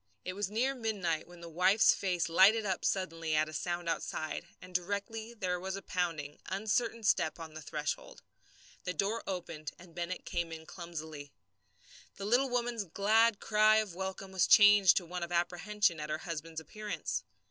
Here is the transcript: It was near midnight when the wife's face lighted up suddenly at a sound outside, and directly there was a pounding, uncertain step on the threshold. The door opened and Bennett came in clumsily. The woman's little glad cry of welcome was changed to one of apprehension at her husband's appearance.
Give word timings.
It 0.25 0.33
was 0.33 0.49
near 0.49 0.73
midnight 0.73 1.27
when 1.27 1.41
the 1.41 1.47
wife's 1.47 1.93
face 1.93 2.27
lighted 2.27 2.65
up 2.65 2.83
suddenly 2.83 3.35
at 3.35 3.47
a 3.47 3.53
sound 3.53 3.87
outside, 3.87 4.47
and 4.59 4.73
directly 4.73 5.31
there 5.35 5.59
was 5.59 5.75
a 5.75 5.81
pounding, 5.83 6.39
uncertain 6.47 7.03
step 7.03 7.39
on 7.39 7.53
the 7.53 7.61
threshold. 7.61 8.23
The 8.83 8.95
door 8.95 9.21
opened 9.27 9.73
and 9.77 9.93
Bennett 9.93 10.25
came 10.25 10.51
in 10.51 10.65
clumsily. 10.65 11.33
The 12.15 12.25
woman's 12.25 12.81
little 12.81 12.91
glad 12.95 13.39
cry 13.39 13.75
of 13.75 13.93
welcome 13.93 14.31
was 14.31 14.47
changed 14.47 14.97
to 14.97 15.05
one 15.05 15.21
of 15.21 15.31
apprehension 15.31 15.99
at 15.99 16.09
her 16.09 16.17
husband's 16.17 16.59
appearance. 16.59 17.23